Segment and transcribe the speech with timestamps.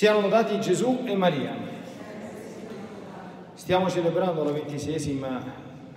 [0.00, 1.54] Siano lodati Gesù e Maria.
[3.52, 5.44] Stiamo celebrando la ventisesima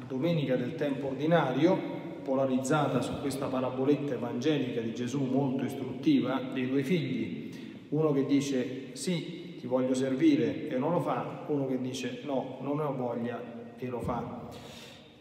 [0.06, 1.80] domenica del tempo ordinario,
[2.22, 7.50] polarizzata su questa paraboletta evangelica di Gesù molto istruttiva dei due figli.
[7.92, 12.58] Uno che dice sì, ti voglio servire e non lo fa, uno che dice no,
[12.60, 13.42] non ne ho voglia
[13.78, 14.50] e lo fa.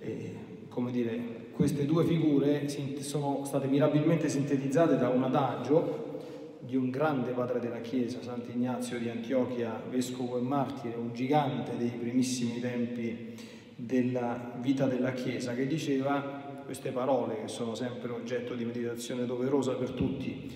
[0.01, 0.35] E,
[0.69, 2.69] come dire, queste due figure
[2.99, 6.11] sono state mirabilmente sintetizzate da un adagio
[6.65, 11.91] di un grande padre della Chiesa, Sant'Ignazio di Antiochia, vescovo e martire, un gigante dei
[11.91, 13.35] primissimi tempi
[13.75, 19.75] della vita della Chiesa, che diceva queste parole che sono sempre oggetto di meditazione doverosa
[19.75, 20.51] per tutti.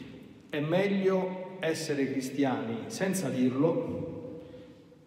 [0.49, 4.43] È meglio essere cristiani senza dirlo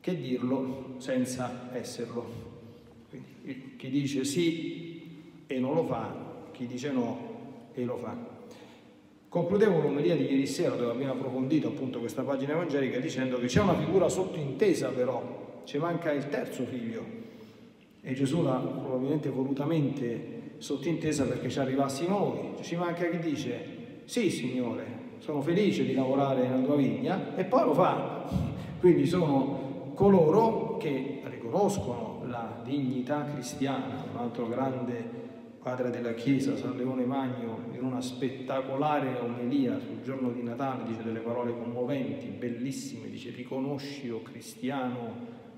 [0.02, 2.48] che dirlo senza esserlo.
[3.10, 6.14] Quindi, chi dice sì e non lo fa,
[6.52, 8.16] chi dice no e lo fa.
[9.30, 13.62] Concludevo l'omelia di ieri sera dove abbiamo approfondito appunto questa pagina evangelica dicendo che c'è
[13.62, 17.06] una figura sottintesa però, ci manca il terzo figlio.
[18.02, 24.32] E Gesù l'ha probabilmente volutamente sottintesa perché ci arrivassimo noi, ci manca chi dice sì
[24.32, 24.86] Signore,
[25.20, 27.36] sono felice di lavorare nella tua vigna.
[27.36, 28.28] E poi lo fa,
[28.82, 35.19] quindi sono coloro che riconoscono la dignità cristiana, un altro grande
[35.70, 41.04] padre della Chiesa, San Leone Magno, in una spettacolare omelia sul giorno di Natale, dice
[41.04, 45.14] delle parole commoventi, bellissime, dice riconosci, o oh cristiano,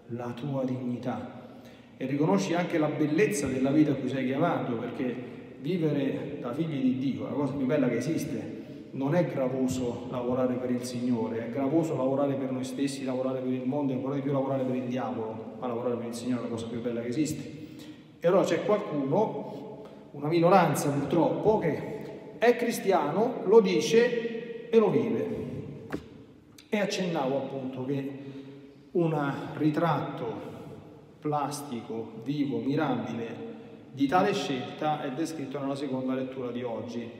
[0.07, 1.61] la tua dignità
[1.95, 5.15] e riconosci anche la bellezza della vita a cui sei chiamato, perché
[5.59, 10.55] vivere da figli di Dio, la cosa più bella che esiste, non è gravoso lavorare
[10.55, 14.15] per il Signore, è gravoso lavorare per noi stessi, lavorare per il mondo e ancora
[14.15, 16.81] di più lavorare per il diavolo, ma lavorare per il Signore è la cosa più
[16.81, 17.59] bella che esiste.
[18.19, 19.70] E allora c'è qualcuno
[20.11, 25.39] una minoranza purtroppo, che è cristiano, lo dice e lo vive.
[26.69, 28.19] E accennavo appunto che
[28.91, 30.49] un ritratto
[31.19, 33.49] plastico, vivo, mirabile
[33.91, 37.19] di tale scelta è descritto nella seconda lettura di oggi.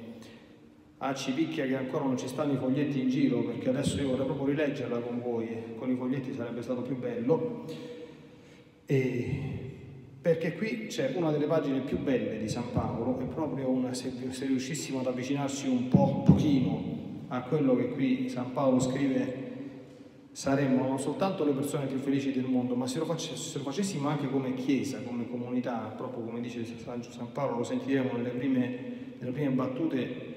[0.98, 4.10] Ah, ci picchia che ancora non ci stanno i foglietti in giro perché adesso io
[4.10, 7.66] vorrei proprio rileggerla con voi, con i foglietti sarebbe stato più bello.
[8.86, 9.61] E
[10.22, 14.14] perché qui c'è una delle pagine più belle di San Paolo, è proprio una, se,
[14.30, 17.00] se riuscissimo ad avvicinarsi un po', un pochino
[17.30, 19.50] a quello che qui San Paolo scrive,
[20.32, 23.64] saremmo non soltanto le persone più felici del mondo, ma se lo, face, se lo
[23.64, 28.30] facessimo anche come Chiesa, come comunità, proprio come dice San, San Paolo, lo sentiremo nelle
[28.30, 30.30] prime, nelle prime battute,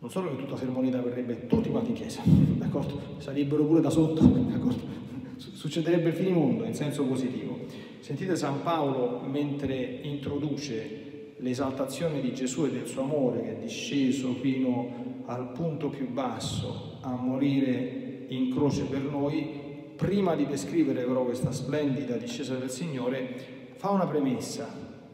[0.00, 3.00] non solo che tutta sermonita verrebbe tutti quanti in Chiesa, d'accordo?
[3.18, 4.98] Sarebbero pure da sotto, d'accordo?
[5.36, 7.58] Succederebbe il finimondo in senso positivo.
[8.00, 14.32] Sentite San Paolo mentre introduce l'esaltazione di Gesù e del suo amore che è disceso
[14.32, 21.24] fino al punto più basso a morire in croce per noi, prima di descrivere però
[21.24, 24.66] questa splendida discesa del Signore, fa una premessa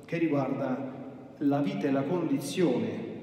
[0.05, 3.15] che riguarda la vita e la condizione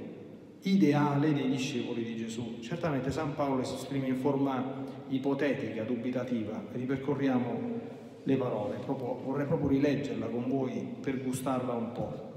[0.63, 2.59] ideale dei discepoli di Gesù.
[2.59, 7.91] Certamente San Paolo si esprime in forma ipotetica, dubitativa, ripercorriamo
[8.23, 12.31] le parole, proprio, vorrei proprio rileggerla con voi per gustarla un po'.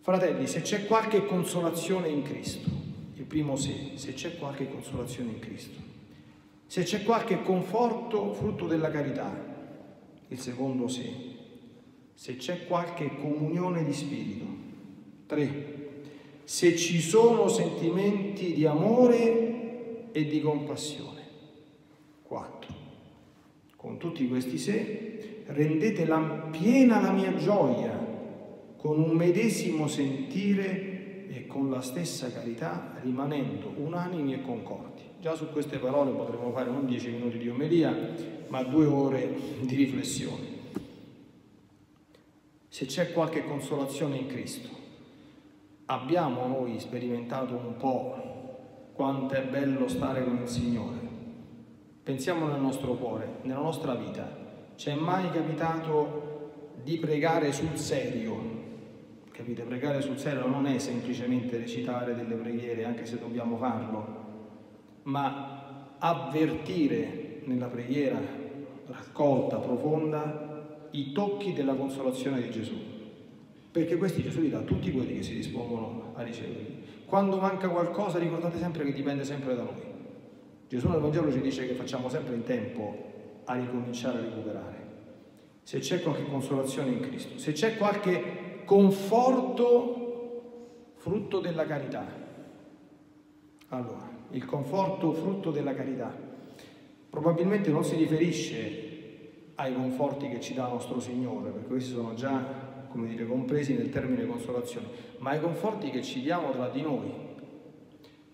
[0.00, 2.68] Fratelli, se c'è qualche consolazione in Cristo,
[3.14, 5.78] il primo sì, se c'è qualche consolazione in Cristo,
[6.66, 9.30] se c'è qualche conforto frutto della carità,
[10.28, 11.36] il secondo sì,
[12.14, 14.44] se c'è qualche comunione di spirito,
[15.26, 15.78] tre,
[16.44, 21.22] se ci sono sentimenti di amore e di compassione,
[22.22, 22.74] quattro,
[23.80, 26.18] con tutti questi se, rendete la,
[26.50, 27.98] piena la mia gioia
[28.76, 35.00] con un medesimo sentire e con la stessa carità, rimanendo unanimi e concordi.
[35.18, 37.96] Già su queste parole potremmo fare non dieci minuti di omelia,
[38.48, 40.44] ma due ore di riflessione.
[42.68, 44.68] Se c'è qualche consolazione in Cristo,
[45.86, 51.09] abbiamo noi sperimentato un po' quanto è bello stare con il Signore
[52.10, 54.28] Pensiamo nel nostro cuore, nella nostra vita.
[54.74, 58.36] Ci è mai capitato di pregare sul serio?
[59.30, 59.62] Capite?
[59.62, 64.06] Pregare sul serio non è semplicemente recitare delle preghiere, anche se dobbiamo farlo,
[65.04, 68.18] ma avvertire nella preghiera
[68.86, 72.74] raccolta, profonda, i tocchi della consolazione di Gesù.
[73.70, 76.82] Perché questi Gesù li dà a tutti quelli che si dispongono a riceverli.
[77.06, 79.89] Quando manca qualcosa ricordate sempre che dipende sempre da noi.
[80.70, 82.96] Gesù nel Vangelo ci dice che facciamo sempre in tempo
[83.46, 84.76] a ricominciare a recuperare.
[85.64, 92.06] Se c'è qualche consolazione in Cristo, se c'è qualche conforto frutto della carità,
[93.70, 96.16] allora il conforto frutto della carità.
[97.10, 102.86] Probabilmente non si riferisce ai conforti che ci dà nostro Signore, perché questi sono già
[102.92, 104.86] come dire, compresi nel termine consolazione,
[105.18, 107.29] ma ai conforti che ci diamo tra di noi.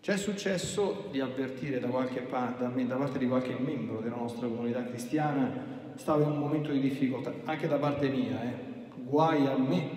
[0.07, 4.47] C'è successo di avvertire da, qualche parte, da, da parte di qualche membro della nostra
[4.47, 8.55] comunità cristiana stava in un momento di difficoltà, anche da parte mia, eh.
[9.03, 9.89] guai a me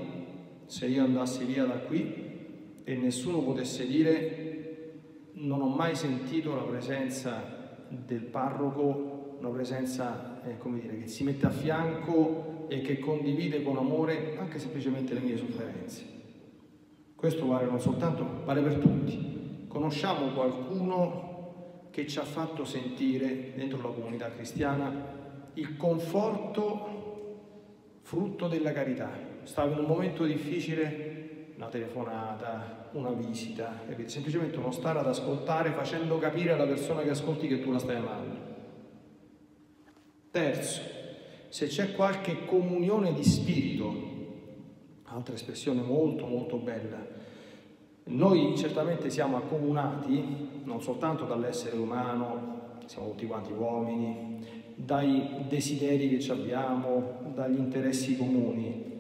[0.66, 4.94] se io andassi via da qui e nessuno potesse dire
[5.34, 11.24] non ho mai sentito la presenza del parroco, una presenza eh, come dire, che si
[11.24, 16.04] mette a fianco e che condivide con amore anche semplicemente le mie sofferenze.
[17.14, 19.39] Questo vale non soltanto, vale per tutti.
[19.70, 28.72] Conosciamo qualcuno che ci ha fatto sentire dentro la comunità cristiana il conforto frutto della
[28.72, 29.12] carità.
[29.44, 34.10] Stava in un momento difficile, una telefonata, una visita, capite?
[34.10, 37.98] semplicemente uno stare ad ascoltare facendo capire alla persona che ascolti che tu la stai
[37.98, 38.38] amando.
[40.32, 40.82] Terzo,
[41.50, 43.94] se c'è qualche comunione di spirito,
[45.04, 47.20] altra espressione molto molto bella,
[48.10, 54.46] noi certamente siamo accomunati non soltanto dall'essere umano, siamo tutti quanti uomini,
[54.76, 58.98] dai desideri che abbiamo, dagli interessi comuni,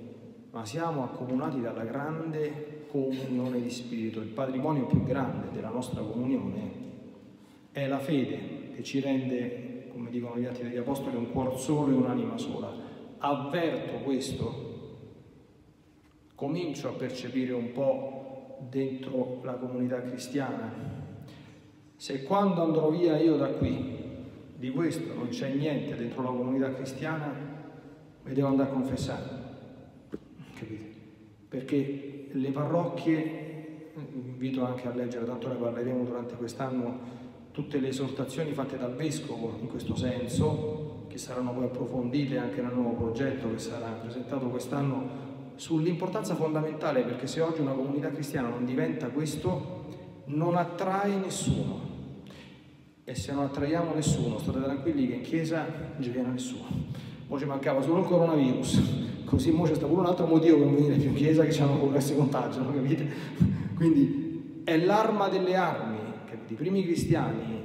[0.51, 4.19] ma siamo accomunati dalla grande comunione di spirito.
[4.19, 6.71] Il patrimonio più grande della nostra comunione
[7.71, 11.91] è la fede che ci rende, come dicono gli atti degli Apostoli, un cuor solo
[11.91, 12.71] e un'anima sola.
[13.19, 14.67] Avverto questo,
[16.35, 18.18] comincio a percepire un po'
[18.67, 20.71] dentro la comunità cristiana.
[21.95, 23.97] Se quando andrò via io da qui
[24.55, 27.33] di questo non c'è niente dentro la comunità cristiana,
[28.23, 29.23] mi devo andare a confessare.
[30.53, 30.91] Capite?
[31.47, 36.99] Perché le parrocchie, invito anche a leggere, tanto ne parleremo durante quest'anno,
[37.51, 42.73] tutte le esortazioni fatte dal Vescovo in questo senso, che saranno poi approfondite anche nel
[42.73, 45.28] nuovo progetto che sarà presentato quest'anno,
[45.59, 49.87] sull'importanza fondamentale, perché se oggi una comunità cristiana non diventa questo,
[50.27, 51.87] non attrae nessuno
[53.03, 56.65] e se non attraiamo nessuno, state tranquilli che in chiesa non ci viene nessuno.
[57.27, 58.81] Ora ci mancava solo il coronavirus,
[59.25, 61.51] così ora c'è stato pure un altro motivo per non venire più in chiesa che
[61.51, 63.07] c'hanno paura che si capite?
[63.75, 66.53] Quindi è l'arma delle armi, capite?
[66.53, 67.59] I primi cristiani,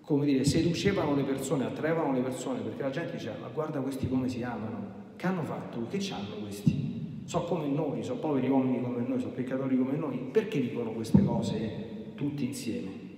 [0.00, 4.08] come dire, seducevano le persone, attraevano le persone, perché la gente diceva, ma guarda questi
[4.08, 6.89] come si amano, che hanno fatto, che hanno questi?
[7.30, 11.22] Sono come noi, sono poveri uomini come noi, sono peccatori come noi, perché dicono queste
[11.22, 13.08] cose tutti insieme?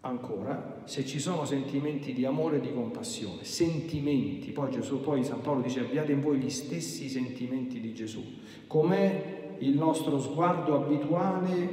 [0.00, 5.42] ancora, se ci sono sentimenti di amore e di compassione, sentimenti, poi Gesù, poi San
[5.42, 8.24] Paolo dice abbiate in voi gli stessi sentimenti di Gesù,
[8.66, 11.68] com'è il nostro sguardo abituale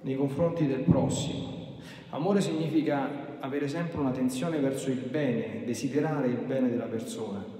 [0.00, 1.76] nei confronti del prossimo.
[2.10, 7.55] Amore significa avere sempre un'attenzione verso il bene, desiderare il bene della persona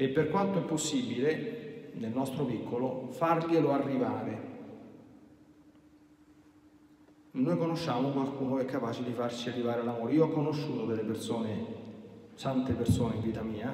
[0.00, 4.48] e per quanto è possibile, nel nostro piccolo, farglielo arrivare
[7.32, 10.12] noi conosciamo qualcuno che è capace di farci arrivare all'amore.
[10.14, 11.64] Io ho conosciuto delle persone,
[12.34, 13.72] sante persone in vita mia,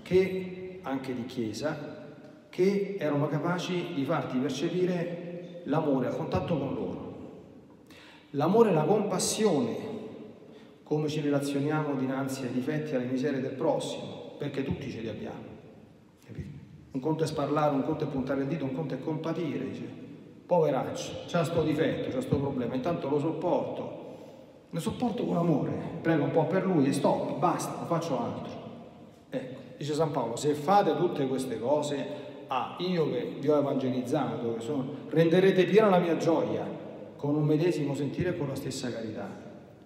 [0.00, 2.06] che, anche di chiesa,
[2.48, 7.16] che erano capaci di farti percepire l'amore a contatto con loro.
[8.30, 9.76] L'amore e la compassione,
[10.82, 15.08] come ci relazioniamo dinanzi ai difetti e alle miserie del prossimo, perché tutti ce li
[15.08, 15.53] abbiamo.
[16.94, 20.02] Un conto è sparlare, un conto è puntare il dito, un conto è compatire, dice
[20.46, 24.02] poveraccio, c'ha sto difetto, c'ha sto problema, intanto lo sopporto,
[24.70, 25.72] lo sopporto con amore,
[26.02, 28.52] prego un po' per lui e stop, basta, non faccio altro.
[29.28, 32.06] Ecco, dice San Paolo, se fate tutte queste cose,
[32.46, 36.64] ah, io che vi ho evangelizzato, sono, renderete piena la mia gioia
[37.16, 39.28] con un medesimo sentire e con la stessa carità.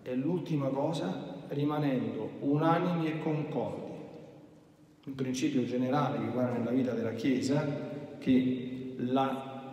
[0.02, 3.87] E l'ultima cosa, rimanendo unanimi e concordi.
[5.08, 7.66] Un principio generale che guarda nella vita della Chiesa,
[8.18, 9.72] che la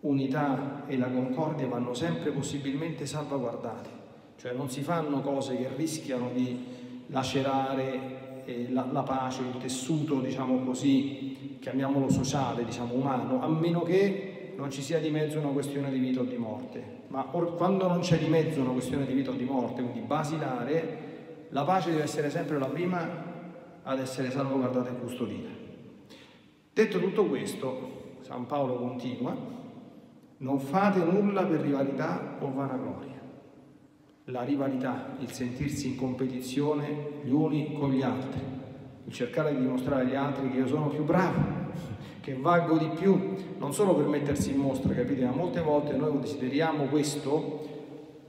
[0.00, 3.88] unità e la concordia vanno sempre possibilmente salvaguardate,
[4.36, 6.64] cioè non si fanno cose che rischiano di
[7.06, 13.82] lacerare eh, la, la, pace, il tessuto, diciamo così, chiamiamolo sociale, diciamo umano, a meno
[13.82, 17.04] che non ci sia di mezzo una questione di vita o di morte.
[17.06, 20.00] Ma or, quando non c'è di mezzo una questione di vita o di morte, quindi
[20.00, 21.04] basilare,
[21.50, 23.25] la pace deve essere sempre la prima
[23.88, 25.48] ad essere salvaguardata e custodita.
[26.72, 29.34] Detto tutto questo, San Paolo continua,
[30.38, 33.14] non fate nulla per rivalità o vanagloria.
[34.24, 38.40] La rivalità, il sentirsi in competizione gli uni con gli altri,
[39.04, 41.40] il cercare di dimostrare agli altri che io sono più bravo,
[42.20, 45.24] che valgo di più, non solo per mettersi in mostra, capite?
[45.24, 47.74] Ma molte volte noi desideriamo questo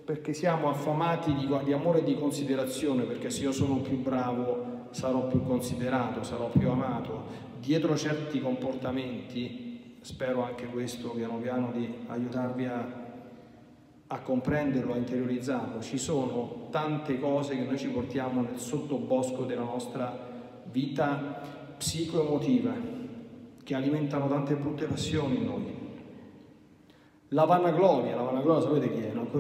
[0.06, 4.77] perché siamo affamati di, di amore e di considerazione, perché se io sono più bravo
[4.98, 7.46] sarò più considerato, sarò più amato.
[7.60, 12.88] Dietro certi comportamenti, spero anche questo piano piano di aiutarvi a,
[14.08, 19.62] a comprenderlo, a interiorizzarlo, ci sono tante cose che noi ci portiamo nel sottobosco della
[19.62, 20.18] nostra
[20.72, 21.44] vita
[21.78, 22.74] psicoemotiva,
[23.64, 25.76] che alimentano tante brutte passioni in noi.
[27.30, 29.12] La vanagloria, la vanagloria sapete chi è?
[29.12, 29.30] No?
[29.30, 29.38] Che,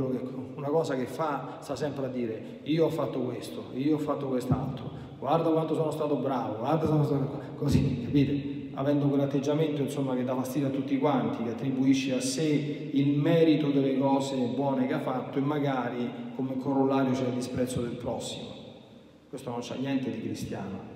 [0.53, 4.27] una cosa che fa, sta sempre a dire io ho fatto questo, io ho fatto
[4.27, 8.55] quest'altro, guarda quanto sono stato bravo, guarda sono stato così, capite?
[8.73, 13.69] Avendo quell'atteggiamento insomma che dà fastidio a tutti quanti, che attribuisce a sé il merito
[13.69, 18.45] delle cose buone che ha fatto e magari come corollario c'è il disprezzo del prossimo.
[19.29, 20.95] Questo non c'ha niente di cristiano.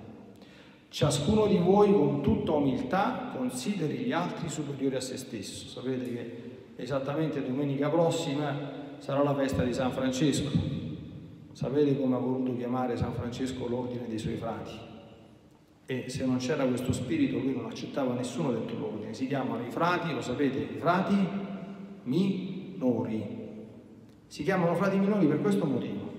[0.88, 5.66] Ciascuno di voi con tutta umiltà consideri gli altri superiori a se stesso.
[5.66, 8.54] Sapete che esattamente domenica prossima
[8.98, 10.71] sarà la festa di San Francesco.
[11.52, 14.72] Sapete come ha voluto chiamare San Francesco l'ordine dei suoi frati?
[15.84, 19.12] E se non c'era questo spirito lui non accettava nessuno dentro l'ordine.
[19.12, 21.14] Si chiamano i frati, lo sapete, i frati
[22.04, 23.40] minori.
[24.26, 26.10] Si chiamano frati minori per questo motivo.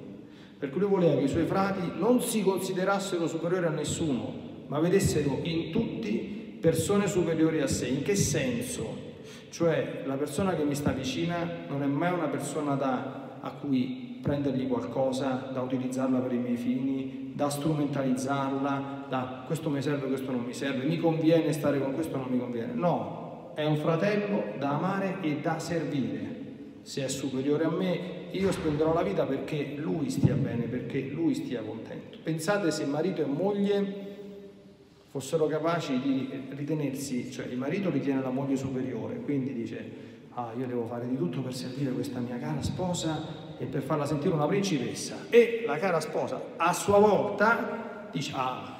[0.59, 4.33] Perché lui voleva che i suoi frati non si considerassero superiori a nessuno,
[4.67, 7.87] ma vedessero in tutti persone superiori a sé.
[7.87, 9.11] In che senso?
[9.49, 14.02] Cioè la persona che mi sta vicina non è mai una persona da, a cui
[14.23, 20.31] prendergli qualcosa, da utilizzarla per i miei fini, da strumentalizzarla, da questo mi serve, questo
[20.31, 22.71] non mi serve, mi conviene stare con questo, non mi conviene.
[22.73, 26.41] No, è un fratello da amare e da servire.
[26.83, 27.99] Se è superiore a me,
[28.31, 32.17] io spenderò la vita perché lui stia bene, perché lui stia contento.
[32.23, 34.11] Pensate se marito e moglie
[35.09, 39.91] fossero capaci di ritenersi, cioè il marito ritiene la moglie superiore, quindi dice,
[40.31, 44.05] ah io devo fare di tutto per servire questa mia cara sposa e per farla
[44.05, 45.25] sentire una principessa.
[45.29, 48.77] E la cara sposa a sua volta dice, ah,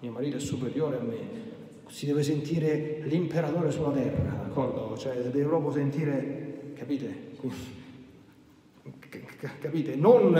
[0.00, 1.44] mio marito è superiore a me,
[1.86, 4.96] si deve sentire l'imperatore sulla terra, d'accordo?
[4.96, 7.24] Cioè deve proprio sentire, capite?
[9.60, 9.94] capite?
[9.94, 10.36] Non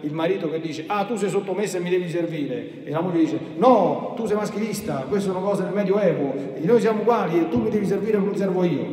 [0.00, 3.18] il marito che dice ah tu sei sottomesso e mi devi servire e la moglie
[3.18, 7.48] dice no tu sei maschilista, queste sono cose del medioevo e noi siamo uguali e
[7.48, 8.86] tu mi devi servire come servo io.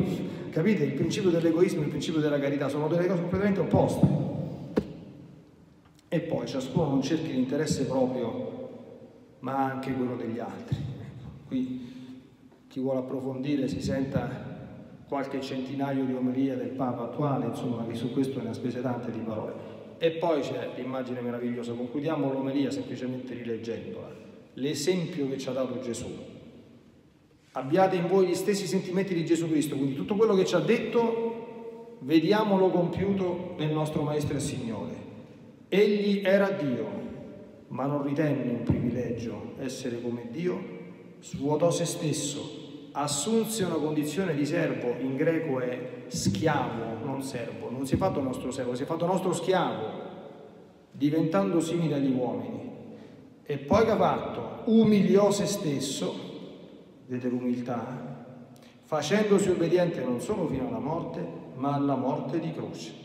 [0.50, 0.84] Capite?
[0.84, 4.23] Il principio dell'egoismo e il principio della carità sono delle cose completamente opposte.
[6.14, 10.76] E poi ciascuno non cerchi l'interesse proprio, ma anche quello degli altri.
[11.44, 11.92] Qui
[12.68, 14.28] chi vuole approfondire si senta
[15.08, 19.10] qualche centinaio di omelie del Papa attuale, insomma, che su questo ne ha spese tante
[19.10, 19.54] di parole.
[19.98, 24.14] E poi c'è l'immagine meravigliosa, concludiamo l'omelia semplicemente rileggendola,
[24.52, 26.06] l'esempio che ci ha dato Gesù.
[27.54, 30.60] Abbiate in voi gli stessi sentimenti di Gesù Cristo, quindi tutto quello che ci ha
[30.60, 35.03] detto, vediamolo compiuto nel nostro Maestro e Signore.
[35.74, 36.86] Egli era Dio,
[37.66, 40.62] ma non ritenne un privilegio essere come Dio,
[41.20, 42.62] svuotò se stesso
[42.92, 48.20] assunse una condizione di servo, in greco è schiavo, non servo, non si è fatto
[48.20, 49.86] nostro servo, si è fatto nostro schiavo,
[50.92, 52.70] diventando simile agli uomini.
[53.42, 54.70] E poi che ha fatto?
[54.70, 56.14] Umiliò se stesso,
[57.06, 58.26] vedete l'umiltà,
[58.82, 61.26] facendosi obbediente non solo fino alla morte,
[61.56, 63.03] ma alla morte di croce.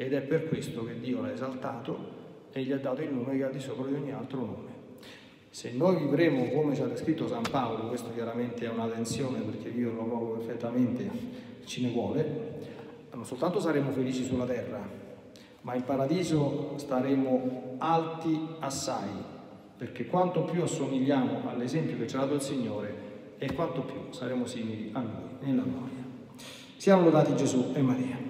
[0.00, 1.98] Ed è per questo che Dio l'ha esaltato
[2.52, 4.68] e gli ha dato il nome che ha di sopra di ogni altro nome.
[5.50, 9.68] Se noi vivremo come ci ha descritto San Paolo, questo chiaramente è una tensione perché
[9.68, 11.06] viverlo proprio perfettamente
[11.66, 12.24] ci ne vuole,
[13.12, 14.88] non soltanto saremo felici sulla terra,
[15.60, 19.10] ma in paradiso staremo alti assai,
[19.76, 22.94] perché quanto più assomigliamo all'esempio che ci ha dato il Signore
[23.36, 26.02] e quanto più saremo simili a Lui nella gloria.
[26.78, 28.29] Siamo lodati Gesù e Maria.